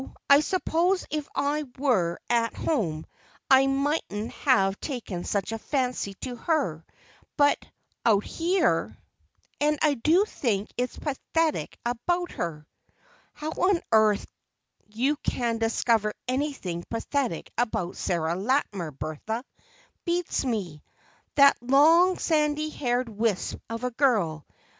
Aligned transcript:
I 0.31 0.39
suppose 0.39 1.05
if 1.11 1.27
I 1.35 1.63
were 1.77 2.17
at 2.27 2.55
home 2.55 3.05
I 3.51 3.67
mightn't 3.67 4.31
have 4.31 4.79
taken 4.79 5.23
such 5.23 5.51
a 5.51 5.59
fancy 5.59 6.15
to 6.21 6.37
her, 6.37 6.83
but 7.37 7.63
out 8.03 8.23
here—! 8.23 8.97
and 9.59 9.77
I 9.79 9.93
do 9.93 10.25
think 10.25 10.69
it's 10.75 10.97
pathetic 10.97 11.77
about 11.85 12.31
her." 12.31 12.65
"How 13.33 13.51
on 13.51 13.79
earth 13.91 14.25
you 14.87 15.17
can 15.17 15.59
discover 15.59 16.15
anything 16.27 16.83
pathetic 16.89 17.51
about 17.55 17.95
Sarah 17.95 18.33
Latimer, 18.33 18.89
Bertha, 18.89 19.45
beats 20.03 20.43
me. 20.43 20.81
That 21.35 21.61
long, 21.61 22.17
sandy 22.17 22.69
haired 22.71 23.07
wisp 23.07 23.59
of 23.69 23.83
a 23.83 23.91
girl! 23.91 24.47